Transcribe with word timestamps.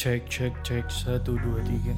Cek 0.00 0.32
cek 0.32 0.54
cek 0.64 0.88
satu 0.88 1.36
dua 1.36 1.60
tiga. 1.60 1.92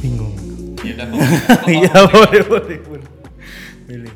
Bingung. 0.00 0.32
Iya 1.68 2.08
boleh 2.08 2.40
boleh 2.40 2.78
boleh. 2.88 3.08
Pilih. 3.84 4.14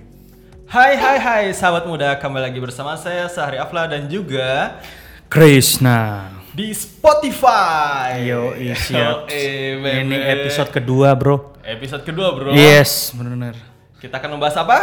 Hai 0.65 0.97
hai 0.97 1.19
hai 1.21 1.45
sahabat 1.53 1.85
muda 1.85 2.17
kembali 2.17 2.49
lagi 2.49 2.57
bersama 2.57 2.97
saya 2.97 3.29
Sahri 3.29 3.61
Afla 3.61 3.85
dan 3.85 4.09
juga 4.09 4.81
Krishna. 5.29 6.40
Di 6.51 6.75
Spotify. 6.75 8.27
Yo, 8.27 8.55
iya, 8.59 8.75
siap. 8.75 9.31
Yoi, 9.31 9.79
Ini 10.07 10.17
episode 10.41 10.71
kedua, 10.75 11.15
bro. 11.15 11.55
episode 11.61 12.03
kedua 12.03 12.35
bro. 12.35 12.51
Yes, 12.51 13.15
benar. 13.15 13.55
Kita 14.03 14.19
akan 14.19 14.35
membahas 14.35 14.57
apa? 14.59 14.79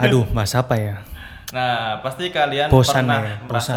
Aduh, 0.00 0.24
mas 0.32 0.54
apa 0.56 0.78
ya? 0.78 1.02
Nah 1.54 2.02
pasti 2.02 2.34
kalian 2.34 2.66
Bosan 2.66 3.06
pernah 3.06 3.22
ya, 3.22 3.36
merasa 3.46 3.74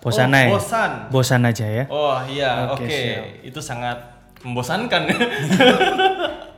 Bosan 0.00 0.32
oh, 0.32 0.36
ya? 0.40 0.48
bosan. 0.48 0.90
Bosan 1.12 1.40
aja 1.44 1.66
ya. 1.68 1.84
Oh 1.92 2.16
iya, 2.24 2.72
oke. 2.72 2.84
Oke, 2.84 2.88
siap. 2.88 3.24
Itu 3.44 3.60
sangat 3.60 3.98
membosankan. 4.40 5.02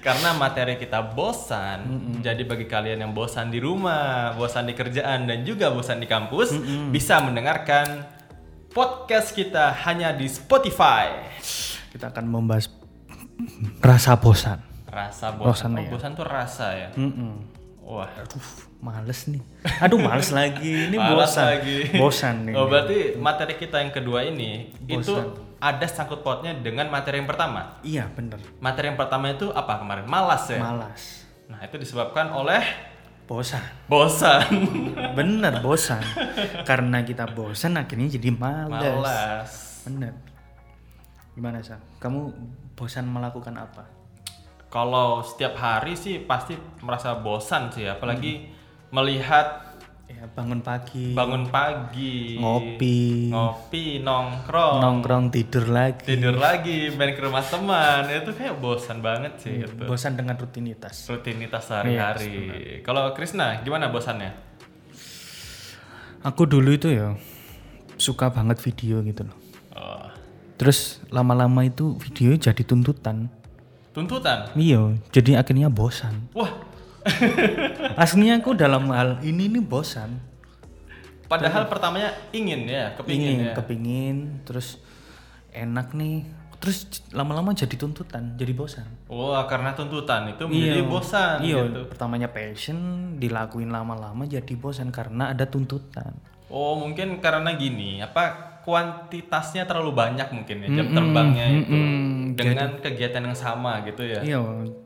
Karena 0.00 0.32
materi 0.32 0.80
kita 0.80 1.12
bosan, 1.12 1.84
jadi 2.24 2.40
bagi 2.48 2.64
kalian 2.64 3.04
yang 3.04 3.12
bosan 3.12 3.52
di 3.52 3.60
rumah, 3.60 4.32
bosan 4.32 4.64
di 4.64 4.72
kerjaan 4.72 5.28
dan 5.28 5.44
juga 5.44 5.68
bosan 5.68 6.00
di 6.00 6.08
kampus, 6.08 6.56
bisa 6.88 7.20
mendengarkan 7.20 8.08
podcast 8.72 9.36
kita 9.36 9.76
hanya 9.84 10.16
di 10.16 10.24
Spotify. 10.24 11.28
Kita 11.92 12.08
akan 12.08 12.24
membahas 12.32 12.72
rasa 13.84 14.16
bosan. 14.16 14.58
Rasa 14.90 15.36
Bosan 15.38 15.70
bosan. 15.70 15.70
Oh, 15.70 15.82
ya. 15.84 15.90
bosan 15.94 16.10
tuh 16.18 16.26
rasa 16.26 16.66
ya. 16.74 16.88
Mm-mm. 16.98 17.32
Wah, 17.86 18.10
Aduh, 18.10 18.42
males 18.82 19.20
nih. 19.30 19.42
Aduh, 19.82 19.98
males 20.02 20.30
lagi. 20.34 20.90
Ini 20.90 20.96
malas 20.98 21.34
bosan. 21.34 21.44
lagi. 21.46 21.76
Bosan 21.94 22.34
nih. 22.46 22.54
Oh, 22.58 22.66
berarti 22.66 22.98
materi 23.18 23.54
kita 23.54 23.82
yang 23.82 23.94
kedua 23.94 24.26
ini 24.26 24.70
itu 24.90 25.12
Bosan. 25.14 25.49
Ada 25.60 25.86
sangkut 25.86 26.24
pautnya 26.24 26.56
dengan 26.56 26.88
materi 26.88 27.20
yang 27.20 27.28
pertama. 27.28 27.76
Iya, 27.84 28.08
bener. 28.08 28.40
Materi 28.58 28.88
yang 28.88 28.98
pertama 28.98 29.28
itu 29.28 29.52
apa 29.52 29.76
kemarin? 29.76 30.08
Malas 30.08 30.48
ya. 30.48 30.56
Malas. 30.56 31.28
Nah, 31.52 31.60
itu 31.60 31.76
disebabkan 31.76 32.32
oleh 32.32 32.64
Bosan. 33.30 33.62
bosan. 33.86 34.42
Bener, 35.18 35.62
bosan. 35.62 36.02
Karena 36.66 37.06
kita 37.06 37.30
bosan 37.30 37.78
akhirnya 37.78 38.18
jadi 38.18 38.34
males. 38.34 38.90
Malas. 38.90 39.50
Bener. 39.86 40.18
Gimana, 41.38 41.62
Sa? 41.62 41.78
Kamu 42.02 42.34
bosan 42.74 43.06
melakukan 43.06 43.54
apa? 43.54 43.86
Kalau 44.66 45.22
setiap 45.22 45.54
hari 45.62 45.94
sih 45.94 46.26
pasti 46.26 46.58
merasa 46.82 47.22
bosan 47.22 47.70
sih, 47.70 47.86
apalagi 47.86 48.50
melihat 48.90 49.69
Ya, 50.20 50.28
bangun 50.36 50.60
pagi, 50.60 51.16
bangun 51.16 51.48
pagi, 51.48 52.36
ngopi, 52.36 53.32
ngopi, 53.32 54.04
nongkrong, 54.04 54.84
nongkrong 54.84 55.32
tidur 55.32 55.64
lagi. 55.72 56.04
tidur 56.12 56.36
lagi, 56.36 56.92
main 56.92 57.16
ke 57.16 57.24
rumah 57.24 57.40
teman, 57.40 58.04
itu 58.04 58.28
kayak 58.36 58.60
bosan 58.60 59.00
banget 59.00 59.40
sih 59.40 59.64
itu. 59.64 59.80
Bosan 59.88 60.20
dengan 60.20 60.36
rutinitas. 60.36 61.08
Rutinitas 61.08 61.72
sehari-hari. 61.72 62.36
Kalau 62.84 63.16
Krisna, 63.16 63.64
gimana 63.64 63.88
bosannya? 63.88 64.36
Aku 66.20 66.44
dulu 66.44 66.68
itu 66.76 66.92
ya 66.92 67.16
suka 67.96 68.28
banget 68.28 68.60
video 68.60 69.00
gitu 69.00 69.24
loh. 69.24 69.36
Oh, 69.72 70.04
Terus 70.60 71.00
lama-lama 71.08 71.64
itu 71.64 71.96
video 71.96 72.36
jadi 72.36 72.60
tuntutan. 72.60 73.32
tuntutan. 73.96 74.52
Iya, 74.52 75.00
jadi 75.16 75.40
akhirnya 75.40 75.72
bosan. 75.72 76.28
Wah, 76.36 76.52
Aslinya 78.02 78.38
aku 78.38 78.52
dalam 78.52 78.88
hal 78.90 79.18
ini 79.20 79.48
nih 79.48 79.62
bosan. 79.62 80.20
padahal 81.24 81.70
pertamanya 81.70 82.10
ingin 82.34 82.66
ya, 82.66 82.90
kepingin 82.92 83.22
Ingin, 83.30 83.46
ya. 83.46 83.54
kepingin, 83.54 84.16
terus 84.42 84.82
enak 85.50 85.94
nih. 85.94 86.26
Terus 86.58 86.84
lama-lama 87.08 87.54
jadi 87.54 87.72
tuntutan, 87.72 88.34
jadi 88.34 88.50
bosan. 88.50 88.84
Wah, 89.06 89.46
karena 89.46 89.72
tuntutan 89.72 90.28
itu 90.28 90.44
menjadi 90.44 90.82
bosan 90.82 91.38
Iya, 91.40 91.64
gitu. 91.64 91.86
pertamanya 91.86 92.28
passion, 92.28 92.76
dilakuin 93.16 93.70
lama-lama 93.70 94.26
jadi 94.26 94.52
bosan 94.58 94.90
karena 94.90 95.30
ada 95.30 95.46
tuntutan. 95.46 96.18
Oh, 96.50 96.74
mungkin 96.76 97.22
karena 97.22 97.54
gini, 97.54 98.02
apa 98.02 98.49
kuantitasnya 98.60 99.64
terlalu 99.64 99.92
banyak 99.96 100.28
mungkin 100.30 100.56
ya 100.64 100.68
jam 100.68 100.86
terbangnya 100.92 101.46
itu 101.48 101.72
mm, 101.72 102.36
dengan 102.36 102.68
kegiatan 102.78 103.22
yang 103.24 103.38
sama 103.38 103.80
gitu 103.88 104.04
ya. 104.04 104.20
Iya, 104.20 104.40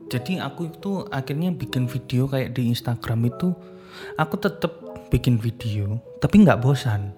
jadi 0.07 0.47
aku 0.47 0.71
itu 0.71 1.03
akhirnya 1.11 1.51
bikin 1.51 1.85
video 1.85 2.25
kayak 2.25 2.55
di 2.55 2.71
Instagram 2.71 3.27
itu, 3.27 3.51
aku 4.15 4.35
tetap 4.39 4.71
bikin 5.11 5.37
video, 5.37 5.99
tapi 6.23 6.41
nggak 6.43 6.63
bosan. 6.63 7.15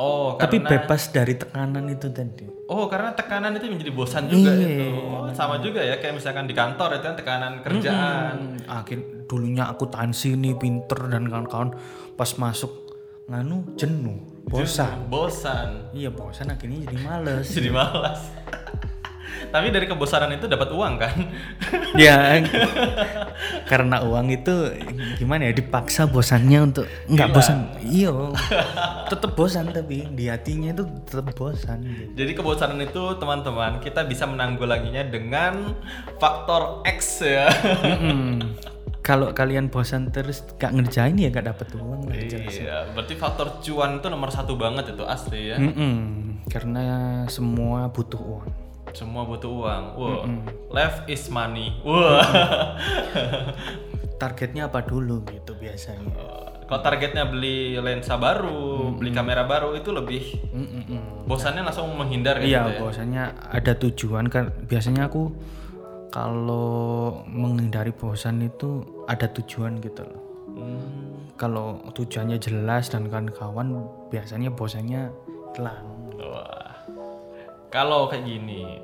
Oh, 0.00 0.34
Tapi 0.40 0.58
karena 0.58 0.82
bebas 0.82 1.12
dari 1.12 1.36
tekanan 1.36 1.84
itu 1.86 2.08
tadi. 2.10 2.48
Oh, 2.66 2.88
karena 2.88 3.12
tekanan 3.12 3.54
itu 3.54 3.68
menjadi 3.68 3.92
bosan 3.92 4.24
juga 4.26 4.50
Iya. 4.50 4.66
itu. 4.66 4.86
Oh, 4.98 5.28
sama 5.36 5.60
juga 5.60 5.84
ya 5.84 6.00
kayak 6.00 6.16
misalkan 6.16 6.48
di 6.48 6.56
kantor 6.56 6.96
itu 6.98 7.04
kan 7.06 7.16
tekanan 7.20 7.52
kerjaan. 7.60 8.34
Hmm, 8.56 8.56
akhir 8.66 8.98
dulunya 9.28 9.68
aku 9.68 9.86
tansi 9.92 10.34
nih 10.34 10.56
pinter 10.56 10.96
dan 11.06 11.28
kawan-kawan 11.28 11.76
pas 12.16 12.30
masuk 12.34 12.81
nganu 13.32 13.64
jenuh, 13.80 14.20
bosan. 14.44 15.08
Bosan. 15.08 15.88
Iya 15.96 16.12
bosan 16.12 16.52
akhirnya 16.52 16.84
jadi 16.84 16.98
males. 17.00 17.48
Jadi 17.56 17.72
malas. 17.72 18.20
Tapi 19.48 19.68
dari 19.68 19.84
kebosanan 19.88 20.32
itu 20.36 20.46
dapat 20.46 20.70
uang 20.70 20.94
kan? 20.96 21.16
ya 21.98 22.40
karena 23.70 24.00
uang 24.00 24.32
itu 24.32 24.70
gimana 25.20 25.50
ya 25.50 25.52
dipaksa 25.52 26.08
bosannya 26.08 26.72
untuk 26.72 26.86
nggak 27.10 27.28
bosan. 27.32 27.68
Iya, 27.84 28.32
tetap 29.12 29.36
bosan 29.36 29.72
tapi 29.72 30.08
di 30.12 30.28
hatinya 30.28 30.72
itu 30.72 30.84
tetap 31.04 31.32
bosan. 31.36 31.84
Gitu. 31.84 32.12
Jadi 32.16 32.32
kebosanan 32.36 32.80
itu 32.80 33.02
teman-teman 33.18 33.80
kita 33.82 34.06
bisa 34.08 34.24
menanggulanginya 34.28 35.08
dengan 35.10 35.74
faktor 36.16 36.84
X 36.88 37.24
ya. 37.24 37.48
Mm-mm. 37.82 38.71
Kalau 39.02 39.34
kalian 39.34 39.66
bosan 39.66 40.14
terus 40.14 40.46
gak 40.62 40.78
ngerjain 40.78 41.18
ya 41.18 41.26
gak 41.34 41.50
dapet 41.50 41.74
uang 41.74 42.06
lah 42.06 42.14
iya, 42.14 42.86
berarti 42.94 43.18
faktor 43.18 43.58
cuan 43.58 43.98
itu 43.98 44.06
nomor 44.06 44.30
satu 44.30 44.54
banget 44.54 44.94
itu 44.94 45.02
asli 45.02 45.50
ya. 45.50 45.58
Mm-mm. 45.58 45.94
Karena 46.46 46.84
semua 47.26 47.90
butuh 47.90 48.22
uang. 48.22 48.50
Semua 48.94 49.26
butuh 49.26 49.50
uang. 49.50 49.84
Wah, 49.98 50.22
life 50.70 51.02
is 51.10 51.26
money. 51.34 51.74
Wah. 51.82 52.78
Targetnya 54.22 54.70
apa 54.70 54.86
dulu 54.86 55.26
gitu 55.26 55.58
biasanya. 55.58 56.14
Kalau 56.62 56.80
targetnya 56.80 57.26
beli 57.26 57.74
lensa 57.76 58.14
baru, 58.16 58.94
beli 58.94 59.10
kamera 59.10 59.42
baru 59.44 59.74
itu 59.74 59.90
lebih 59.90 60.38
Mm-mm. 60.54 61.26
bosannya 61.26 61.66
langsung 61.66 61.90
menghindar 61.98 62.38
gitu 62.38 62.54
Iya, 62.54 62.70
ya. 62.70 62.78
bahwasanya 62.78 63.22
ada 63.50 63.72
tujuan 63.76 64.30
kan. 64.30 64.54
Biasanya 64.70 65.10
aku 65.10 65.34
kalau 66.12 67.24
menghindari 67.24 67.90
bosan 67.90 68.44
itu 68.44 68.84
ada 69.08 69.24
tujuan 69.32 69.80
gitu 69.80 70.04
loh. 70.04 70.22
Hmm. 70.52 71.32
Kalau 71.40 71.80
tujuannya 71.96 72.36
jelas 72.36 72.92
dan 72.92 73.08
kawan-kawan 73.08 73.88
biasanya 74.12 74.52
bosannya 74.52 75.08
hilang. 75.56 76.12
Wah. 76.20 76.76
Kalau 77.72 78.12
kayak 78.12 78.28
gini, 78.28 78.76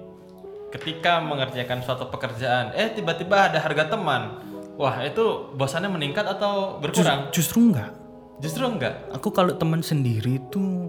ketika 0.72 1.21
mengerjakan 1.21 1.84
suatu 1.84 2.09
pekerjaan, 2.09 2.72
eh 2.72 2.89
tiba-tiba 2.97 3.53
ada 3.53 3.60
harga 3.60 3.93
teman. 3.93 4.41
Wah, 4.81 5.05
itu 5.05 5.53
bosannya 5.53 5.93
meningkat 5.93 6.25
atau 6.25 6.81
berkurang? 6.81 7.28
Justru 7.28 7.69
enggak. 7.69 7.93
Justru 8.41 8.65
enggak. 8.65 8.97
Aku 9.12 9.28
kalau 9.28 9.53
teman 9.53 9.84
sendiri 9.84 10.41
itu 10.41 10.89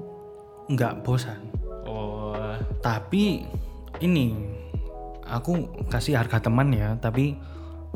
enggak 0.72 1.04
bosan. 1.04 1.52
Oh, 1.84 2.32
Tapi 2.80 3.44
ini 4.00 4.32
aku 5.30 5.86
kasih 5.88 6.18
harga 6.18 6.50
teman 6.50 6.74
ya, 6.74 6.98
tapi 6.98 7.38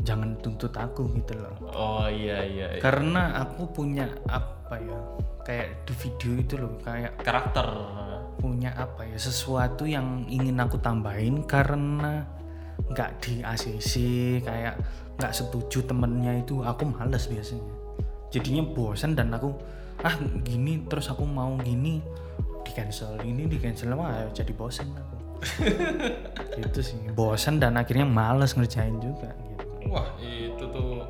jangan 0.02 0.38
tuntut 0.42 0.74
aku 0.74 1.06
gitu 1.18 1.38
loh. 1.38 1.54
oh 1.74 2.06
iya 2.10 2.42
iya. 2.42 2.66
iya. 2.78 2.82
Karena 2.82 3.42
aku 3.42 3.70
punya 3.70 4.10
apa 4.30 4.78
ya? 4.78 4.98
Kayak 5.44 5.84
di 5.84 5.92
video 5.98 6.32
itu 6.40 6.54
loh, 6.56 6.74
kayak 6.80 7.20
Karakter. 7.20 7.66
punya 8.40 8.74
apa 8.74 9.06
ya? 9.06 9.18
Sesuatu 9.18 9.86
yang 9.86 10.26
ingin 10.26 10.58
aku 10.58 10.80
tambahin 10.82 11.46
karena 11.46 12.26
nggak 12.90 13.10
di 13.22 13.34
ACC 13.40 13.92
kayak 14.42 14.74
nggak 15.18 15.32
setuju 15.32 15.86
temennya 15.86 16.42
itu 16.42 16.58
aku 16.60 16.90
males 16.90 17.30
biasanya 17.30 17.70
jadinya 18.34 18.66
bosan 18.66 19.14
dan 19.14 19.30
aku 19.30 19.54
ah 20.02 20.18
gini 20.42 20.82
terus 20.90 21.06
aku 21.06 21.22
mau 21.22 21.54
gini 21.62 22.02
di 22.66 22.70
cancel 22.74 23.14
ini 23.22 23.46
di 23.46 23.56
cancel 23.62 23.94
mah 23.94 24.26
jadi 24.34 24.50
bosan 24.50 24.90
aku 24.90 25.13
gitu 26.62 26.80
sih 26.80 26.98
bosan 27.12 27.58
dan 27.60 27.76
akhirnya 27.76 28.06
males 28.06 28.54
ngerjain 28.54 28.96
juga 29.02 29.30
gitu 29.32 29.64
Wah, 29.92 30.08
itu 30.18 30.64
tuh 30.72 31.04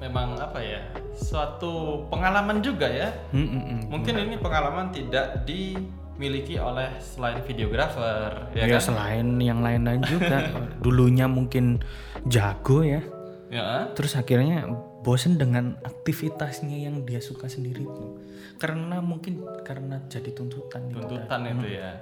memang 0.00 0.34
apa 0.40 0.56
ya? 0.58 0.80
Suatu 1.12 2.02
pengalaman 2.08 2.64
juga 2.64 2.88
ya. 2.88 3.12
Mm, 3.30 3.44
mm, 3.44 3.60
mm. 3.60 3.80
Mungkin 3.92 4.14
ini 4.24 4.34
pengalaman 4.40 4.88
tidak 4.88 5.44
di 5.44 5.76
dimiliki 6.20 6.60
oleh 6.60 7.00
selain 7.00 7.40
videografer 7.48 8.52
ya 8.52 8.68
ya 8.68 8.76
kan 8.76 8.92
selain 8.92 9.40
yang 9.40 9.64
lain-lain 9.64 10.04
juga 10.04 10.52
dulunya 10.84 11.24
mungkin 11.24 11.80
jago 12.28 12.84
ya 12.84 13.00
ya 13.48 13.88
terus 13.96 14.20
akhirnya 14.20 14.68
bosen 15.00 15.40
dengan 15.40 15.80
aktivitasnya 15.80 16.76
yang 16.76 17.08
dia 17.08 17.24
suka 17.24 17.48
sendiri 17.48 17.88
tuh 17.88 18.20
karena 18.60 19.00
mungkin 19.00 19.40
karena 19.64 20.04
jadi 20.12 20.36
tuntutan 20.36 20.92
gitu. 20.92 21.08
tuntutan 21.08 21.40
itu 21.56 21.80
ya 21.80 21.96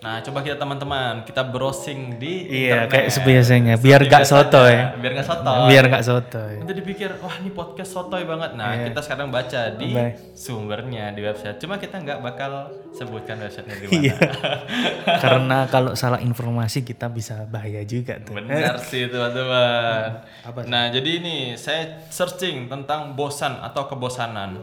nah 0.00 0.16
coba 0.18 0.40
kita 0.40 0.56
teman-teman 0.56 1.22
kita 1.22 1.44
browsing 1.44 2.16
di 2.16 2.48
iya 2.48 2.88
internet. 2.88 2.88
kayak 2.88 3.08
sebiasanya 3.12 3.74
biar 3.76 4.00
gak 4.02 4.24
biasanya, 4.24 4.48
sotoy 4.48 4.74
biar 4.96 5.12
gak 5.12 5.26
soto 5.28 5.52
biar 5.68 5.84
gak 5.86 6.02
sotoy 6.02 6.54
Nanti 6.56 6.72
dipikir, 6.74 7.10
wah 7.18 7.34
ini 7.36 7.50
podcast 7.50 7.90
sotoy 7.90 8.22
banget. 8.22 8.54
Nah, 8.54 8.80
kita 8.80 9.00
sekarang 9.00 9.28
baca 9.28 9.60
di 9.72 9.90
sumbernya 10.32 11.10
di 11.10 11.20
website. 11.20 11.56
Cuma 11.58 11.76
kita 11.76 11.98
nggak 11.98 12.20
bakal 12.20 12.52
sebutkan 12.90 13.36
websitenya 13.38 13.76
di 13.76 13.86
Iya. 14.06 14.14
mana. 14.14 14.52
karena 15.24 15.58
kalau 15.66 15.92
salah 15.94 16.20
informasi 16.20 16.80
kita 16.80 17.08
bisa 17.08 17.44
bahaya 17.44 17.80
juga 17.82 18.16
tuh 18.18 18.36
Benar 18.36 18.80
sih 18.88 19.04
teman-teman. 19.04 20.20
Apa 20.42 20.64
Nah, 20.64 20.88
jadi 20.88 21.10
ini 21.18 21.36
saya 21.54 22.00
searching 22.06 22.68
tentang 22.68 23.12
bosan 23.12 23.58
atau 23.58 23.84
kebosanan. 23.84 24.56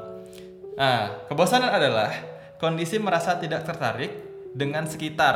Nah, 0.74 1.26
kebosanan 1.26 1.70
adalah 1.72 2.10
kondisi 2.56 2.98
merasa 2.98 3.36
tidak 3.36 3.62
tertarik 3.64 4.27
dengan 4.58 4.84
sekitar, 4.84 5.36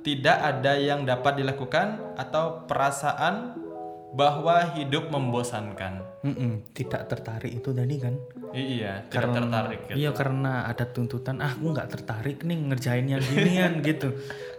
tidak 0.00 0.38
ada 0.38 0.78
yang 0.78 1.02
dapat 1.02 1.36
dilakukan 1.36 1.98
atau 2.14 2.62
perasaan 2.64 3.58
bahwa 4.10 4.74
hidup 4.74 5.06
membosankan. 5.08 6.02
Mm-mm, 6.20 6.70
tidak 6.70 7.06
tertarik 7.06 7.48
itu 7.50 7.70
tadi 7.70 7.96
kan 7.96 8.12
I- 8.52 8.78
iya, 8.78 9.08
tidak 9.08 9.32
tertarik. 9.32 9.80
gitu. 9.86 9.96
iya 9.96 10.10
karena 10.12 10.66
ada 10.66 10.84
tuntutan 10.84 11.40
ah 11.40 11.48
aku 11.48 11.72
nggak 11.72 11.88
tertarik 11.88 12.42
nih 12.42 12.60
ngerjain 12.60 13.08
yang 13.08 13.22
ginian 13.22 13.80
gitu 13.88 14.12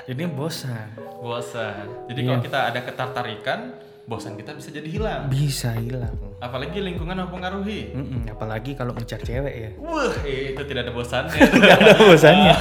jadi 0.04 0.26
bosan 0.26 0.90
Bosan. 1.22 1.86
Jadi 2.10 2.18
Iya. 2.18 2.28
kalau 2.28 2.42
kita 2.42 2.60
ada 2.66 2.80
ketertarikan, 2.82 3.60
bosan 4.04 4.34
kita 4.34 4.58
bisa 4.58 4.74
jadi 4.74 4.90
hilang. 4.90 5.30
bisa 5.30 5.78
hilang 5.78 6.18
Apalagi 6.42 6.82
lingkungan 6.82 7.22
mempengaruhi. 7.22 7.94
Mm-mm, 7.94 8.26
apalagi 8.26 8.74
kalau 8.74 8.98
ngejar 8.98 9.22
cewek 9.22 9.54
ya 9.54 9.70
Wah, 9.78 10.10
itu 10.26 10.58
tidak 10.66 10.90
ada 10.90 10.94
bosannya. 10.94 11.38
nggak 11.62 11.78
ada 11.78 11.94
bosannya 12.02 12.54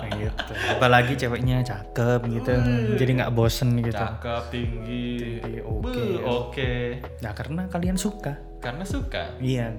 Nah, 0.00 0.08
gitu 0.16 0.52
apalagi 0.68 1.12
ceweknya 1.14 1.60
cakep 1.60 2.20
gitu 2.26 2.52
jadi 2.96 3.10
nggak 3.20 3.32
bosen 3.32 3.76
gitu 3.78 3.92
Cakep, 3.94 4.42
tinggi. 4.48 5.38
Tinggi, 5.44 5.60
oke. 5.60 5.80
Buh, 5.84 6.16
Oke. 6.48 7.04
nah 7.20 7.32
karena 7.32 7.68
kalian 7.68 7.94
suka 7.94 8.32
Karena 8.58 8.82
suka. 8.82 9.36
iya 9.38 9.76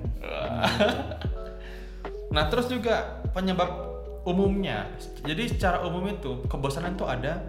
Nah, 2.30 2.46
terus 2.48 2.70
juga 2.70 3.18
penyebab 3.34 3.90
umumnya. 4.22 4.86
Jadi 5.26 5.50
secara 5.50 5.82
umum 5.82 6.06
itu 6.06 6.46
kebosanan 6.46 6.94
itu 6.94 7.02
ada 7.02 7.42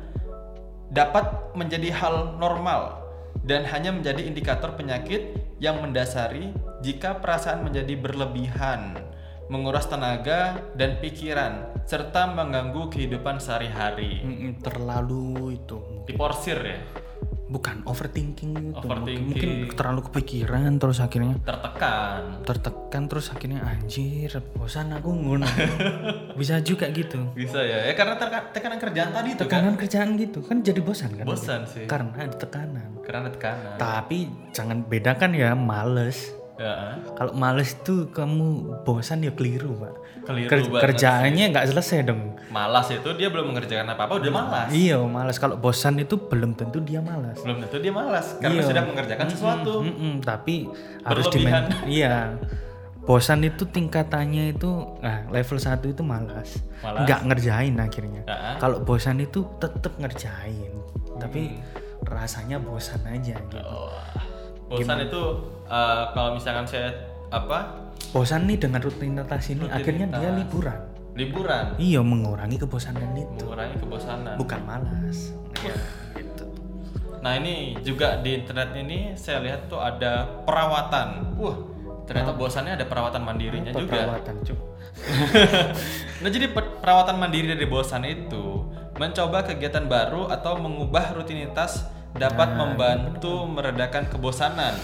dapat 0.88 1.29
menjadi 1.53 1.93
hal 1.93 2.41
normal 2.41 2.96
dan 3.44 3.62
hanya 3.62 3.93
menjadi 3.93 4.25
indikator 4.25 4.73
penyakit 4.75 5.37
yang 5.61 5.85
mendasari 5.85 6.57
jika 6.81 7.21
perasaan 7.21 7.62
menjadi 7.69 7.93
berlebihan, 8.01 8.97
menguras 9.53 9.85
tenaga 9.85 10.57
dan 10.73 10.97
pikiran 11.05 11.69
serta 11.85 12.33
mengganggu 12.33 12.89
kehidupan 12.89 13.37
sehari-hari. 13.37 14.25
Terlalu 14.65 15.61
itu 15.61 15.79
Diporsir 16.09 16.57
ya, 16.59 16.81
bukan 17.50 17.82
overthinking 17.82 18.55
itu 18.55 18.79
Mungkin- 18.79 18.87
Overthinking. 19.02 19.26
mungkin 19.26 19.50
terlalu 19.75 20.00
kepikiran 20.06 20.70
terus 20.76 20.99
akhirnya 20.99 21.35
tertekan. 21.43 22.20
tertekan 22.43 23.02
terus 23.05 23.26
akhirnya 23.29 23.61
anjir 23.61 24.31
bosan 24.55 24.91
aku 24.93 25.11
ngono 25.11 25.47
bisa 26.38 26.58
juga 26.61 26.87
gitu 26.88 27.35
Bisa 27.35 27.58
ya, 27.61 27.85
ya 27.85 27.93
karena 27.93 28.14
tekanan 28.49 28.79
kerjaan 28.79 29.11
tadi 29.11 29.29
itu 29.31 29.41
kan. 29.41 29.44
tekanan 29.44 29.75
kerjaan 29.75 30.08
gitu 30.14 30.38
kan 30.41 30.56
jadi 30.61 30.81
bosan 30.81 31.11
kan 31.12 31.26
Bosan 31.26 31.61
sih. 31.67 31.85
karena 31.85 32.14
ada 32.17 32.37
tekanan 32.37 32.88
Karena 33.00 33.19
ada 33.20 33.32
tekanan. 33.32 33.75
tapi 33.76 34.19
jangan 34.50 34.79
bedakan 34.82 35.31
ya 35.32 35.50
males 35.53 36.31
Ya. 36.61 36.93
kalau 37.17 37.33
males 37.33 37.73
tuh 37.81 38.09
kamu 38.09 38.47
bosan 38.83 39.21
ya 39.21 39.33
keliru 39.33 39.73
pak 39.75 39.95
Keliru 40.21 40.45
Ker- 40.47 40.69
banget 40.69 40.83
kerjaannya 40.85 41.45
nggak 41.49 41.67
selesai 41.67 41.99
dong 42.05 42.37
Malas 42.47 42.91
itu 42.91 43.09
dia 43.15 43.27
belum 43.27 43.49
mengerjakan 43.49 43.89
apa-apa 43.89 44.21
udah 44.21 44.29
malas. 44.31 44.69
iya 44.69 45.01
malas 45.01 45.37
kalau 45.37 45.57
bosan 45.57 45.97
itu 45.97 46.21
belum 46.21 46.53
tentu 46.53 46.79
dia 46.81 47.01
malas 47.01 47.41
Belum 47.41 47.59
tentu 47.61 47.81
dia 47.81 47.89
malas 47.91 48.37
karena 48.37 48.61
Iya. 48.61 48.69
sudah 48.69 48.83
mengerjakan 48.85 49.27
sesuatu. 49.27 49.73
Mm-mm, 49.81 50.21
tapi 50.21 50.69
harus 51.01 51.27
dimen 51.29 51.65
iya 51.91 52.37
bosan 53.01 53.41
itu 53.43 53.65
tingkatannya 53.65 54.53
itu 54.53 54.71
nah 55.01 55.25
level 55.27 55.56
1 55.56 55.81
itu 55.87 56.03
malas 56.03 56.61
Malas. 56.79 57.01
nggak 57.01 57.21
ngerjain 57.25 57.75
akhirnya 57.75 58.23
Ah. 58.27 58.61
kalau 58.61 58.79
bosan 58.81 59.17
itu 59.19 59.49
tetep 59.56 59.97
ngerjain 59.97 60.77
tapi 61.17 61.56
Hmm. 61.56 62.05
rasanya 62.06 62.56
bosan 62.59 63.01
aja 63.03 63.41
gitu 63.41 63.65
Oh. 63.65 63.89
Bosan 64.71 65.03
itu 65.03 65.23
eh, 65.70 66.02
kalau 66.11 66.34
misalkan 66.34 66.67
saya 66.67 66.90
apa? 67.31 67.78
Bosan 68.11 68.50
nih 68.50 68.58
dengan 68.58 68.82
rutinitas 68.82 69.46
ini 69.49 69.70
akhirnya 69.70 70.11
dia 70.11 70.31
liburan. 70.34 70.78
Liburan? 71.14 71.78
Iya 71.78 72.02
mengurangi 72.02 72.58
kebosanan 72.58 73.14
itu. 73.14 73.31
Mengurangi 73.38 73.76
kebosanan. 73.78 74.34
bukan 74.34 74.61
malas. 74.67 75.31
Ya 75.62 75.75
gitu. 76.14 76.44
Nah 77.20 77.37
ini 77.37 77.76
juga 77.82 78.19
di 78.19 78.34
internet 78.34 78.75
ini 78.75 79.14
saya 79.14 79.38
lihat 79.38 79.70
tuh 79.70 79.78
ada 79.78 80.26
perawatan. 80.43 81.38
Wah 81.38 81.56
ternyata 82.02 82.34
bosannya 82.34 82.75
ada 82.75 82.87
perawatan 82.90 83.22
mandirinya 83.22 83.70
juga. 83.70 84.11
perawatan 84.11 84.37
cuk? 84.43 84.58
Nah 86.20 86.28
jadi 86.28 86.52
pe- 86.52 86.76
perawatan 86.82 87.17
mandiri 87.17 87.55
dari 87.56 87.64
bosan 87.64 88.05
itu 88.05 88.67
mencoba 88.99 89.40
kegiatan 89.40 89.88
baru 89.88 90.28
atau 90.28 90.61
mengubah 90.61 91.17
rutinitas 91.17 91.87
dapat 92.12 92.52
membantu 92.52 93.46
meredakan 93.46 94.11
kebosanan. 94.11 94.75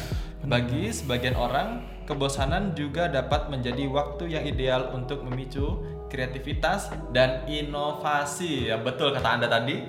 Bagi 0.47 0.95
sebagian 0.95 1.35
orang, 1.35 1.83
kebosanan 2.07 2.71
juga 2.79 3.11
dapat 3.11 3.51
menjadi 3.51 3.91
waktu 3.91 4.31
yang 4.31 4.47
ideal 4.47 4.95
untuk 4.95 5.27
memicu 5.27 5.83
kreativitas 6.07 6.95
dan 7.11 7.43
inovasi. 7.51 8.71
Ya 8.71 8.79
betul 8.79 9.11
kata 9.11 9.43
anda 9.43 9.51
tadi. 9.51 9.83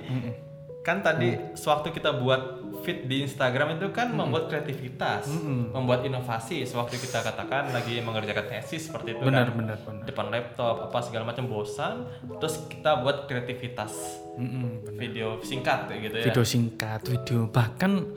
Kan 0.81 1.05
tadi 1.05 1.37
sewaktu 1.53 1.93
kita 1.93 2.17
buat 2.17 2.65
feed 2.81 3.05
di 3.05 3.21
Instagram 3.21 3.77
itu 3.77 3.93
kan 3.93 4.09
membuat 4.09 4.49
kreativitas, 4.49 5.29
membuat 5.45 6.01
inovasi. 6.01 6.65
Sewaktu 6.65 6.97
kita 7.05 7.21
katakan 7.21 7.69
lagi 7.69 8.01
mengerjakan 8.01 8.49
tesis 8.49 8.89
seperti 8.89 9.13
itu 9.13 9.29
benar 9.29 9.53
kan. 9.53 9.61
benar 9.61 9.77
benar. 9.85 10.05
Depan 10.09 10.25
laptop 10.33 10.89
apa 10.89 10.99
segala 11.05 11.29
macam 11.29 11.45
bosan 11.45 12.09
terus 12.41 12.65
kita 12.65 13.05
buat 13.05 13.29
kreativitas. 13.29 13.93
Video 14.97 15.37
singkat 15.45 15.85
gitu 16.01 16.17
ya. 16.17 16.25
Video 16.33 16.41
singkat 16.41 17.05
video 17.05 17.45
bahkan 17.45 18.09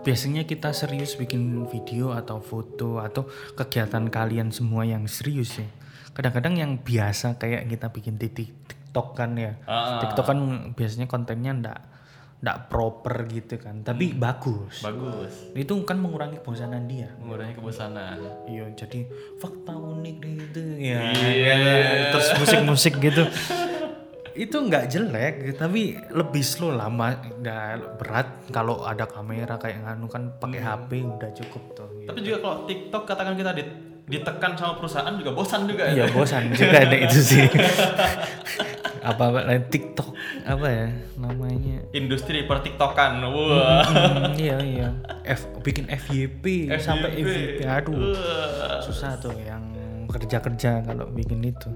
biasanya 0.00 0.48
kita 0.48 0.72
serius 0.72 1.14
bikin 1.14 1.68
video 1.68 2.12
atau 2.12 2.40
foto 2.40 3.00
atau 3.00 3.28
kegiatan 3.54 4.08
kalian 4.08 4.48
semua 4.50 4.88
yang 4.88 5.04
serius 5.04 5.60
ya. 5.60 5.68
Kadang-kadang 6.10 6.54
yang 6.58 6.70
biasa 6.80 7.38
kayak 7.38 7.68
kita 7.68 7.86
bikin 7.92 8.16
di 8.16 8.28
tik- 8.28 8.80
TikTok 8.90 9.14
kan 9.14 9.38
ya. 9.38 9.54
Ah, 9.70 10.02
TikTok 10.02 10.26
kan 10.26 10.38
biasanya 10.74 11.06
kontennya 11.06 11.54
ndak 11.54 11.78
ndak 12.42 12.66
proper 12.66 13.22
gitu 13.30 13.54
kan. 13.62 13.86
Tapi 13.86 14.18
bagus. 14.18 14.82
Bagus. 14.82 15.54
Itu 15.54 15.78
kan 15.86 16.02
mengurangi 16.02 16.42
kebosanan 16.42 16.90
dia. 16.90 17.14
Mengurangi 17.22 17.54
kebosanan. 17.54 18.18
Iya 18.50 18.66
jadi 18.74 19.06
fakta 19.38 19.78
unik 19.78 20.16
gitu 20.18 20.62
ya. 20.82 21.14
Iya. 21.14 21.56
terus 22.10 22.34
musik-musik 22.34 22.98
gitu 22.98 23.30
itu 24.34 24.56
nggak 24.56 24.84
jelek 24.86 25.34
tapi 25.58 25.98
lebih 26.10 26.42
slow 26.42 26.70
lama 26.70 27.18
nggak 27.18 27.98
berat 27.98 28.28
kalau 28.54 28.86
ada 28.86 29.04
kamera 29.04 29.58
kayak 29.58 29.82
nganu 29.82 30.06
kan 30.06 30.30
pakai 30.38 30.60
HP 30.62 30.90
udah 31.02 31.30
cukup 31.34 31.62
tuh 31.74 31.88
gitu. 31.98 32.08
tapi 32.08 32.18
juga 32.22 32.36
kalau 32.38 32.56
TikTok 32.64 33.02
katakan 33.04 33.34
kita 33.34 33.50
di- 33.54 33.74
ditekan 34.10 34.52
sama 34.58 34.74
perusahaan 34.78 35.14
juga 35.14 35.30
bosan 35.30 35.70
juga 35.70 35.86
iya 35.86 36.06
ya 36.06 36.14
bosan 36.14 36.50
juga 36.50 36.82
ada 36.82 36.96
itu 36.98 37.18
sih. 37.22 37.46
Apa 39.00 39.32
lain 39.32 39.64
TikTok 39.72 40.12
apa 40.44 40.66
ya 40.68 40.88
namanya? 41.16 41.88
Industri 41.96 42.44
pertiktokan 42.44 43.24
wah. 43.32 43.80
Hmm, 43.80 44.36
iya 44.36 44.60
iya. 44.60 44.88
F 45.24 45.48
bikin 45.64 45.88
FYP 45.88 46.68
sampai 46.76 47.16
FYP. 47.16 47.24
FYP 47.24 47.60
aduh. 47.64 48.12
Susah 48.84 49.16
tuh 49.16 49.32
yang 49.40 49.72
kerja 50.10 50.38
kerja 50.42 50.84
kalau 50.84 51.06
bikin 51.10 51.40
itu. 51.46 51.70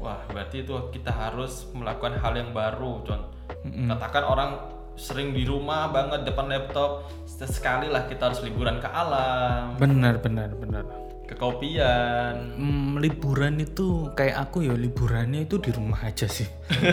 Wah 0.00 0.22
berarti 0.30 0.64
itu 0.64 0.74
kita 0.94 1.10
harus 1.10 1.68
melakukan 1.76 2.16
hal 2.18 2.32
yang 2.38 2.50
baru 2.54 3.02
Con. 3.04 3.22
katakan 3.60 4.24
orang 4.24 4.50
sering 4.96 5.32
di 5.36 5.44
rumah 5.44 5.92
banget 5.92 6.24
depan 6.28 6.48
laptop 6.48 7.08
sekali 7.26 7.88
lah 7.88 8.04
kita 8.08 8.32
harus 8.32 8.40
liburan 8.44 8.80
ke 8.80 8.88
alam. 8.88 9.76
Benar 9.76 10.20
benar 10.20 10.52
benar 10.56 10.84
ke 11.30 11.38
kopian 11.38 12.34
Hmm, 12.58 12.98
liburan 12.98 13.54
itu 13.56 14.10
kayak 14.12 14.50
aku 14.50 14.66
ya 14.66 14.74
liburannya 14.74 15.46
itu 15.46 15.62
di 15.62 15.70
rumah 15.70 16.02
aja 16.02 16.26
sih 16.26 16.50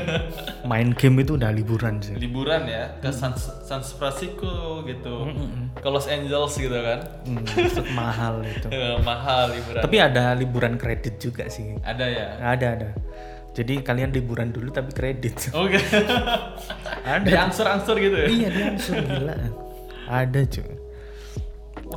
main 0.69 0.93
game 0.93 1.25
itu 1.25 1.33
udah 1.33 1.49
liburan 1.49 1.97
sih 1.97 2.13
liburan 2.13 2.69
ya 2.69 3.01
ke 3.01 3.09
San, 3.09 3.33
San 3.37 3.81
Francisco 3.81 4.85
gitu 4.85 5.25
ke 5.73 5.87
Los 5.89 6.05
Angeles 6.05 6.53
gitu 6.53 6.77
kan 6.77 6.99
Hmm, 7.25 7.41
mahal 7.97 8.45
itu 8.45 8.69
Eh, 8.69 9.01
mahal 9.01 9.51
liburan 9.51 9.81
tapi 9.81 9.97
ada 9.97 10.31
liburan 10.31 10.77
kredit 10.77 11.17
juga 11.17 11.49
sih 11.49 11.73
ada 11.81 12.05
ya 12.05 12.27
ada 12.37 12.67
ada 12.77 12.89
Jadi 13.51 13.81
kalian 13.81 14.13
liburan 14.13 14.53
dulu 14.53 14.69
tapi 14.69 14.93
kredit. 14.93 15.49
Oke. 15.49 15.81
Ada. 17.09 17.25
Diangsur-angsur 17.25 17.97
gitu 17.97 18.13
ya. 18.13 18.27
iya 18.29 18.47
dia 18.53 18.65
langsung 18.69 19.01
gila. 19.01 19.33
Ada 20.05 20.41
cuy. 20.45 20.69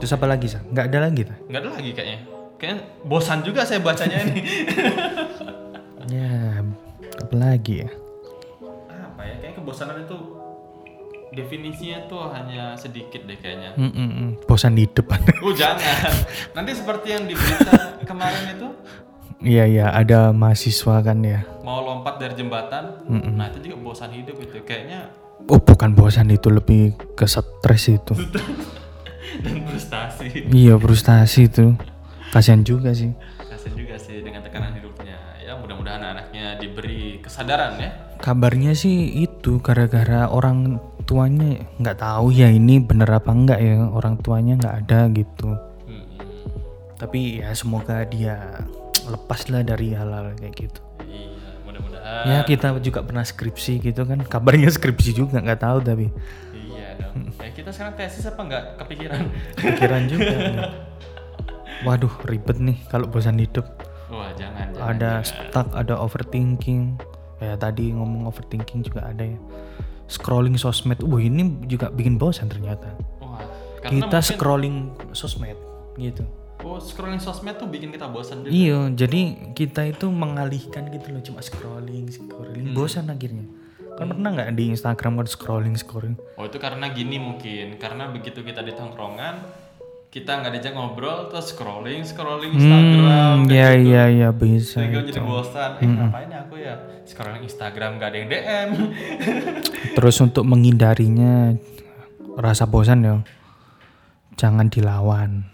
Terus 0.00 0.10
apa 0.10 0.24
lagi 0.24 0.48
sah? 0.48 0.64
Nggak 0.64 0.86
ada 0.88 0.98
lagi 1.04 1.22
tak? 1.28 1.36
Nggak 1.52 1.60
ada 1.60 1.70
lagi 1.76 1.90
kayaknya. 1.92 2.18
Kayaknya 2.60 2.84
bosan 3.08 3.40
juga 3.40 3.64
saya 3.64 3.80
bacanya 3.80 4.20
ini. 4.28 4.40
Ya, 6.10 6.58
apa 7.22 7.34
lagi 7.38 7.86
ya? 7.86 7.90
Apa 8.90 9.22
ya? 9.22 9.38
Kayak 9.38 9.62
kebosanan 9.62 10.02
itu 10.02 10.18
definisinya 11.30 12.10
tuh 12.10 12.34
hanya 12.34 12.74
sedikit 12.74 13.22
deh 13.30 13.38
kayaknya. 13.38 13.78
Mm 13.78 13.90
-mm, 13.94 14.08
mm. 14.10 14.30
bosan 14.42 14.74
hidup. 14.74 15.06
Oh 15.46 15.54
jangan. 15.54 16.10
Nanti 16.50 16.74
seperti 16.74 17.14
yang 17.14 17.30
di 17.30 17.38
berita 17.38 18.02
kemarin 18.02 18.58
itu 18.58 18.68
Iya 19.40 19.64
iya 19.70 19.86
ada 19.94 20.34
mahasiswa 20.34 21.00
kan 21.00 21.22
ya. 21.22 21.46
mau 21.62 21.80
lompat 21.80 22.18
dari 22.18 22.34
jembatan. 22.34 23.06
Nah 23.08 23.46
itu 23.54 23.70
juga 23.70 23.76
bosan 23.80 24.10
hidup 24.10 24.36
itu. 24.42 24.60
Kayaknya 24.66 25.14
Oh 25.48 25.62
bukan 25.62 25.96
bosan 25.96 26.28
itu 26.28 26.52
lebih 26.52 26.92
ke 27.16 27.24
stres 27.24 27.86
itu. 27.88 28.12
dan 29.46 29.56
frustasi. 29.62 30.50
iya 30.50 30.74
frustasi 30.74 31.46
itu. 31.46 31.78
Kasihan 32.30 32.62
juga 32.62 32.94
sih. 32.94 33.10
Kasian 33.42 33.74
juga 33.74 33.98
sih 33.98 34.22
dengan 34.22 34.38
tekanan 34.46 34.70
hidupnya. 34.78 35.18
Ya 35.42 35.58
mudah-mudahan 35.58 36.14
anaknya 36.14 36.62
diberi 36.62 37.18
kesadaran 37.18 37.74
ya. 37.82 37.90
Kabarnya 38.22 38.70
sih 38.78 39.26
itu 39.26 39.58
gara-gara 39.58 40.30
orang 40.30 40.78
tuanya 41.10 41.58
nggak 41.82 41.98
tahu 41.98 42.30
ya 42.30 42.46
ini 42.46 42.78
bener 42.78 43.10
apa 43.10 43.34
enggak 43.34 43.58
ya 43.58 43.82
orang 43.90 44.14
tuanya 44.22 44.54
nggak 44.62 44.76
ada 44.86 45.00
gitu. 45.10 45.58
Hmm. 45.90 46.06
Tapi 47.02 47.42
ya 47.42 47.50
semoga 47.50 48.06
dia 48.06 48.62
lepas 49.10 49.50
lah 49.50 49.66
dari 49.66 49.90
hal-hal 49.90 50.30
kayak 50.38 50.54
gitu. 50.54 50.80
Iya, 51.02 51.58
mudah-mudahan. 51.66 52.24
Ya 52.30 52.38
kita 52.46 52.78
juga 52.78 53.02
pernah 53.02 53.26
skripsi 53.26 53.82
gitu 53.82 54.06
kan. 54.06 54.22
Kabarnya 54.22 54.70
skripsi 54.70 55.18
juga 55.18 55.42
nggak 55.42 55.66
tahu 55.66 55.82
tapi 55.82 56.14
Iya 56.54 56.94
dong. 57.02 57.34
Ya 57.42 57.50
kita 57.50 57.74
sekarang 57.74 57.98
tesis 57.98 58.22
apa 58.22 58.38
nggak 58.38 58.64
kepikiran? 58.86 59.20
pikiran 59.58 60.02
juga. 60.06 60.30
Waduh 61.80 62.12
ribet 62.28 62.60
nih 62.60 62.76
kalau 62.88 63.08
bosan 63.08 63.40
hidup. 63.40 63.64
Wah 64.10 64.34
jangan. 64.34 64.74
jangan 64.74 64.90
ada 64.90 65.10
jangan. 65.22 65.24
stuck, 65.24 65.68
ada 65.72 65.94
overthinking. 65.96 66.98
Ya 67.40 67.56
tadi 67.56 67.94
ngomong 67.94 68.28
overthinking 68.28 68.84
juga 68.84 69.06
ada 69.06 69.24
ya. 69.24 69.38
Scrolling 70.10 70.58
sosmed. 70.58 71.00
Wah 71.00 71.22
ini 71.22 71.64
juga 71.64 71.88
bikin 71.88 72.20
bosan 72.20 72.50
ternyata. 72.50 72.90
Wah, 73.22 73.40
karena 73.80 74.04
Kita 74.04 74.18
mungkin- 74.18 74.28
scrolling 74.28 74.76
sosmed 75.14 75.56
gitu. 75.96 76.26
Oh, 76.60 76.76
scrolling 76.76 77.16
sosmed 77.16 77.56
tuh 77.56 77.64
bikin 77.64 77.88
kita 77.88 78.04
bosan 78.12 78.44
juga. 78.44 78.52
Iya, 78.52 78.92
jadi 78.92 79.20
kita 79.56 79.96
itu 79.96 80.12
mengalihkan 80.12 80.92
gitu 80.92 81.08
loh 81.08 81.24
cuma 81.24 81.40
scrolling, 81.40 82.04
scrolling, 82.12 82.76
bosan 82.76 83.08
akhirnya. 83.08 83.48
Kan 83.96 84.12
pernah 84.12 84.28
nggak 84.28 84.52
di 84.52 84.68
Instagram 84.68 85.16
kan 85.16 85.24
scrolling, 85.24 85.72
scrolling? 85.80 86.20
Oh 86.36 86.44
itu 86.44 86.60
karena 86.60 86.92
gini 86.92 87.16
mungkin 87.16 87.80
karena 87.80 88.12
begitu 88.12 88.44
kita 88.44 88.60
di 88.60 88.76
tongkrongan 88.76 89.40
kita 90.10 90.42
nggak 90.42 90.52
diajak 90.52 90.74
ngobrol 90.74 91.30
terus 91.30 91.54
scrolling 91.54 92.02
scrolling 92.02 92.50
Instagram 92.52 93.36
Hmm, 93.40 93.46
iya 93.46 93.68
gitu. 93.72 93.86
iya 93.86 94.02
iya 94.10 94.28
bisa. 94.30 94.82
Sehingga 94.82 95.00
itu. 95.00 95.14
jadi 95.14 95.20
bosan. 95.22 95.70
Eh 95.78 95.86
ngapain 95.86 96.26
ya 96.26 96.38
aku 96.42 96.54
ya 96.56 96.74
scrolling 97.04 97.44
Instagram 97.44 97.90
nggak 97.94 98.08
ada 98.10 98.16
yang 98.16 98.28
DM. 98.28 98.68
Terus 99.96 100.16
untuk 100.18 100.42
menghindarinya 100.44 101.54
rasa 102.34 102.66
bosan 102.66 102.98
ya, 103.00 103.14
jangan 104.34 104.66
dilawan. 104.66 105.46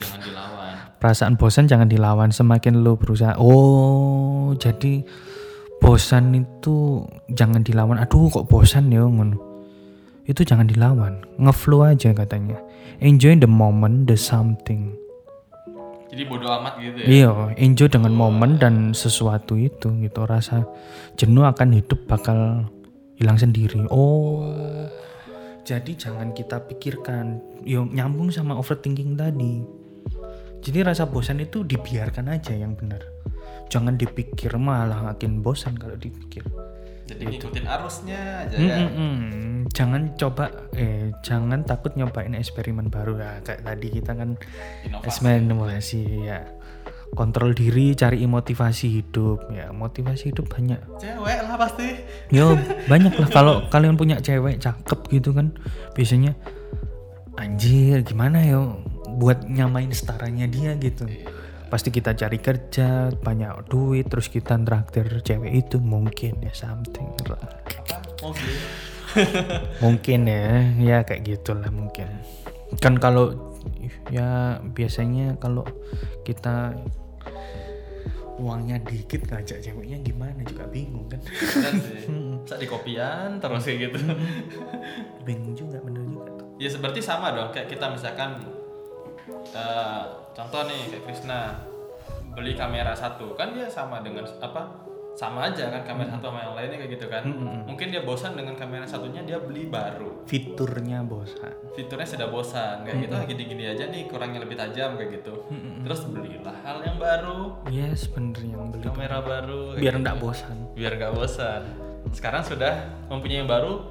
Jangan 0.00 0.20
dilawan. 0.20 0.74
Perasaan 0.96 1.34
bosan 1.36 1.68
jangan 1.68 1.86
dilawan. 1.86 2.32
Semakin 2.32 2.80
lu 2.80 2.96
berusaha, 2.96 3.36
oh 3.36 4.56
jadi 4.56 5.04
bosan 5.78 6.32
itu 6.32 7.04
jangan 7.28 7.60
dilawan. 7.60 8.00
Aduh 8.00 8.28
kok 8.28 8.48
bosan 8.48 8.88
ya 8.88 9.04
ngono. 9.04 9.36
Itu 10.28 10.44
jangan 10.44 10.68
dilawan, 10.68 11.24
ngeflow 11.40 11.88
aja 11.88 12.12
katanya. 12.12 12.60
Enjoy 13.00 13.32
the 13.40 13.48
moment, 13.48 14.04
the 14.04 14.14
something. 14.14 14.92
Jadi 16.08 16.24
bodoh 16.24 16.48
amat 16.60 16.80
gitu 16.80 16.98
ya. 17.04 17.06
Iya, 17.08 17.32
enjoy 17.56 17.88
dengan 17.88 18.12
momen 18.16 18.56
dan 18.56 18.92
sesuatu 18.96 19.56
itu 19.56 19.92
gitu. 20.04 20.24
Rasa 20.24 20.64
jenuh 21.16 21.44
akan 21.44 21.76
hidup 21.76 22.04
bakal 22.08 22.68
hilang 23.20 23.36
sendiri. 23.36 23.84
Oh. 23.92 24.48
Jadi 25.68 25.96
jangan 26.00 26.32
kita 26.32 26.64
pikirkan. 26.64 27.40
Yo 27.60 27.84
nyambung 27.84 28.32
sama 28.32 28.56
overthinking 28.56 29.20
tadi. 29.20 29.60
Jadi 30.64 30.78
rasa 30.80 31.04
bosan 31.04 31.44
itu 31.44 31.60
dibiarkan 31.60 32.32
aja 32.32 32.56
yang 32.56 32.72
benar. 32.72 33.04
Jangan 33.68 34.00
dipikir 34.00 34.56
malah 34.56 35.12
makin 35.12 35.44
bosan 35.44 35.76
kalau 35.76 35.94
dipikir. 35.94 36.40
Jadi 37.08 37.24
ngikutin 37.24 37.64
arusnya 37.64 38.44
aja 38.44 38.56
ya. 38.60 38.76
Jangan 39.72 40.12
coba 40.20 40.52
eh 40.76 41.12
jangan 41.24 41.64
takut 41.64 41.96
nyobain 41.96 42.36
eksperimen 42.36 42.92
baru 42.92 43.16
ya 43.16 43.40
kayak 43.40 43.64
tadi 43.64 43.88
kita 43.88 44.12
kan 44.12 44.36
eksperimen 45.00 45.48
inovasi 45.48 46.28
ya. 46.28 46.44
Kontrol 47.08 47.56
diri, 47.56 47.96
cari 47.96 48.20
motivasi 48.28 49.00
hidup 49.00 49.48
ya. 49.48 49.72
Motivasi 49.72 50.28
hidup 50.28 50.52
banyak. 50.52 50.76
Cewek 51.00 51.38
lah 51.40 51.56
pasti. 51.56 52.04
Yo 52.28 52.52
banyak 52.92 53.16
lah 53.16 53.28
kalau 53.32 53.64
kalian 53.72 53.96
punya 53.96 54.20
cewek 54.20 54.60
cakep 54.60 55.00
gitu 55.08 55.32
kan 55.32 55.56
biasanya 55.96 56.36
anjir 57.40 58.04
gimana 58.04 58.44
yo 58.44 58.84
buat 59.16 59.48
nyamain 59.48 59.88
setaranya 59.88 60.44
dia 60.44 60.76
gitu. 60.76 61.08
Pasti 61.68 61.92
kita 61.92 62.16
cari 62.16 62.40
kerja, 62.40 63.12
banyak 63.12 63.68
duit, 63.68 64.08
terus 64.08 64.32
kita 64.32 64.56
traktir 64.64 65.20
cewek 65.20 65.52
itu 65.52 65.76
mungkin 65.76 66.40
ya 66.40 66.52
something 66.56 67.12
lah. 67.28 67.40
Mungkin 69.84 70.28
ya 70.28 70.68
ya 70.76 70.96
kayak 71.04 71.24
gitulah 71.24 71.72
mungkin 71.72 72.08
kan 72.84 73.00
kalau 73.00 73.56
ya 74.12 74.60
biasanya 74.60 75.40
kalau 75.40 75.64
kita 76.28 76.76
uangnya 78.38 78.78
dikit 78.84 79.26
ngajak 79.26 79.64
ceweknya 79.64 79.98
gimana 80.04 80.40
juga 80.46 80.68
bingung 80.68 81.08
kan. 81.10 81.20
Masa 82.48 82.56
di 82.56 82.68
kopian 82.68 83.40
terus 83.42 83.64
kayak 83.68 83.92
gitu. 83.92 83.98
bingung 85.26 85.52
juga 85.52 85.76
bener 85.84 86.00
juga 86.08 86.32
tuh 86.32 86.48
Ya 86.56 86.68
seperti 86.72 87.04
sama 87.04 87.36
dong 87.36 87.52
kayak 87.52 87.68
kita 87.68 87.92
misalkan 87.92 88.40
eh, 89.52 90.04
contoh 90.38 90.62
nih 90.64 90.80
kayak 90.86 91.02
Krisna 91.02 91.40
beli 92.30 92.54
kamera 92.54 92.94
satu. 92.94 93.34
Kan 93.34 93.50
dia 93.50 93.66
sama 93.66 93.98
dengan 93.98 94.22
apa 94.38 94.86
sama 95.18 95.50
aja 95.50 95.66
kan 95.66 95.82
kamera 95.82 96.14
satu 96.14 96.30
sama 96.30 96.46
yang 96.46 96.54
lainnya 96.54 96.78
kayak 96.78 96.92
gitu 96.94 97.06
kan. 97.10 97.26
Mungkin 97.66 97.90
dia 97.90 98.06
bosan 98.06 98.38
dengan 98.38 98.54
kamera 98.54 98.86
satunya 98.86 99.18
dia 99.26 99.42
beli 99.42 99.66
baru. 99.66 100.22
Fiturnya 100.30 101.02
bosan. 101.02 101.50
Fiturnya 101.74 102.06
sudah 102.06 102.30
bosan. 102.30 102.86
Kayak 102.86 102.96
gitu 103.02 103.14
"Ah, 103.18 103.24
gini-gini 103.26 103.64
aja 103.66 103.90
nih 103.90 104.06
kurangnya 104.06 104.46
lebih 104.46 104.54
tajam 104.54 104.94
kayak 104.94 105.18
gitu. 105.18 105.42
Terus 105.82 106.00
belilah 106.06 106.54
hal 106.62 106.78
yang 106.86 107.02
baru. 107.02 107.40
Yes 107.66 108.06
bener 108.06 108.38
yang 108.38 108.70
beli. 108.70 108.86
Kamera 108.86 109.18
baru 109.18 109.74
biar 109.74 109.98
gitu. 109.98 110.06
enggak 110.06 110.16
bosan. 110.22 110.56
Biar 110.78 110.92
nggak 110.94 111.12
bosan. 111.18 111.62
Sekarang 112.14 112.46
sudah 112.46 112.86
mempunyai 113.10 113.42
yang 113.42 113.50
baru 113.50 113.90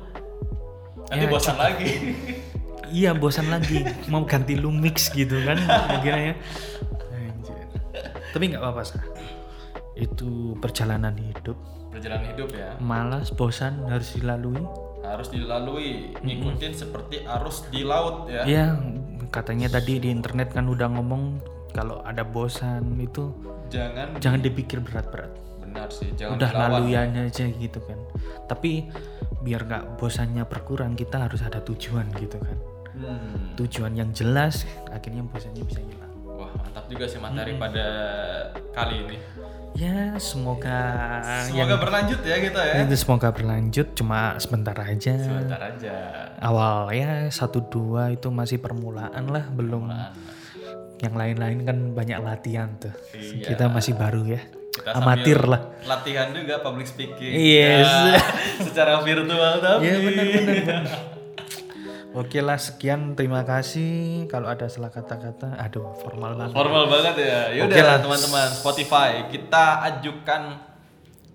nanti 1.08 1.24
Ya, 1.24 1.32
bosan 1.32 1.56
lagi 1.56 1.92
iya 2.91 3.12
bosan 3.15 3.48
lagi. 3.51 3.84
Mau 4.12 4.24
ganti 4.24 4.56
Lumix 4.58 5.10
gitu 5.12 5.39
kan 5.44 5.58
akhirnya 5.67 6.38
Anjir. 7.13 7.58
tapi 8.32 8.44
nggak 8.53 8.62
apa-apa 8.62 8.82
sah 8.86 9.03
itu 9.98 10.53
perjalanan 10.62 11.17
hidup. 11.17 11.58
Perjalanan 11.89 12.25
hidup 12.38 12.50
ya. 12.53 12.77
Malas 12.77 13.34
bosan 13.34 13.82
harus 13.89 14.13
dilalui. 14.13 14.62
Harus 15.01 15.34
dilalui. 15.34 16.13
Ngikutin 16.22 16.74
seperti 16.77 17.25
arus 17.25 17.65
di 17.74 17.82
laut 17.82 18.29
ya. 18.29 18.46
Ya 18.46 18.65
katanya 19.34 19.67
tadi 19.67 19.98
di 19.98 20.13
internet 20.13 20.53
kan 20.53 20.70
udah 20.70 20.88
ngomong 20.94 21.41
kalau 21.74 22.00
ada 22.06 22.22
bosan 22.24 22.96
itu 23.01 23.34
jangan 23.74 24.15
jangan 24.22 24.39
dipikir 24.46 24.79
berat-berat. 24.86 25.34
Benar 25.65 25.89
sih 25.89 26.13
jangan 26.13 26.38
udah 26.38 26.50
dilawan 26.53 26.72
laluin 26.86 27.25
aja 27.27 27.46
gitu 27.50 27.79
kan. 27.82 27.98
Tapi 28.46 28.88
biar 29.41 29.63
nggak 29.65 30.01
bosannya 30.01 30.44
berkurang 30.50 30.98
kita 30.98 31.29
harus 31.29 31.39
ada 31.46 31.62
tujuan 31.62 32.10
gitu 32.17 32.41
kan 32.41 32.58
Hmm. 32.96 33.53
tujuan 33.58 33.94
yang 33.94 34.10
jelas 34.15 34.63
akhirnya 34.89 35.25
bosannya 35.27 35.63
bisa 35.65 35.82
hilang. 35.82 36.13
Wah 36.24 36.51
mantap 36.53 36.86
juga 36.86 37.06
sih 37.10 37.17
materi 37.17 37.58
pada 37.58 37.88
kali 38.72 38.96
ini. 39.10 39.17
Ya 39.77 40.17
semoga 40.17 40.79
yang 41.53 41.70
semoga 41.70 41.77
berlanjut 41.77 42.20
ya 42.25 42.38
kita 42.41 42.62
ya. 42.62 42.74
Itu 42.86 42.98
semoga 42.98 43.29
berlanjut 43.29 43.88
cuma 43.94 44.34
sebentar 44.41 44.74
aja. 44.74 45.13
Sebentar 45.17 45.62
aja. 45.62 45.96
Awal 46.41 46.98
ya 46.98 47.10
satu 47.29 47.62
dua 47.62 48.10
itu 48.10 48.34
masih 48.34 48.58
permulaan 48.58 49.29
lah 49.29 49.46
belum 49.53 49.89
yang 50.98 51.13
lain-lain 51.13 51.62
kan 51.62 51.77
banyak 51.94 52.17
latihan 52.22 52.74
tuh. 52.82 52.94
Iya. 53.13 53.53
kita 53.53 53.70
masih 53.70 53.94
baru 53.94 54.25
ya. 54.25 54.41
Kita 54.77 54.94
amatir 54.94 55.41
lah. 55.46 55.74
latihan 55.89 56.29
juga 56.34 56.62
public 56.62 56.86
speaking. 56.86 57.34
Yes. 57.34 57.86
Ya, 57.86 58.22
secara 58.65 59.01
virtual 59.01 59.58
tapi. 59.58 59.89
Ya 59.89 59.98
benar 60.01 60.25
benar 60.25 60.58
benar 60.62 61.16
oke 62.17 62.39
lah 62.41 62.57
sekian 62.57 63.13
terima 63.13 63.45
kasih 63.45 64.25
kalau 64.25 64.50
ada 64.50 64.65
salah 64.65 64.89
kata-kata 64.89 65.53
aduh 65.55 65.93
formal 66.01 66.33
banget 66.33 66.53
formal 66.53 66.83
banget 66.89 67.15
ya 67.21 67.39
yaudah 67.53 67.75
Oke 67.77 67.81
lah. 67.86 67.97
teman-teman 68.01 68.47
Spotify 68.51 69.09
kita 69.29 69.86
ajukan 69.86 70.41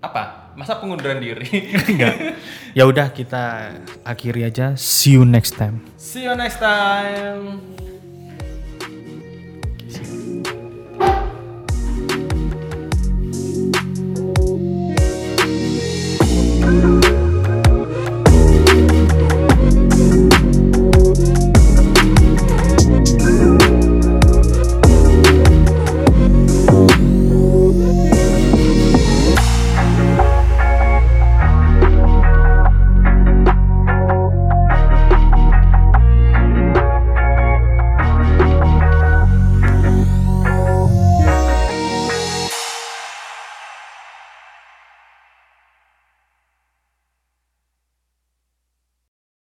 apa? 0.03 0.51
Masa 0.59 0.75
pengunduran 0.77 1.23
diri? 1.23 1.47
Enggak. 1.95 2.35
ya 2.75 2.83
udah 2.83 3.07
kita 3.15 3.71
akhiri 4.03 4.43
aja. 4.43 4.75
See 4.75 5.15
you 5.15 5.23
next 5.23 5.55
time. 5.55 5.79
See 5.95 6.27
you 6.27 6.35
next 6.35 6.59
time. 6.59 7.63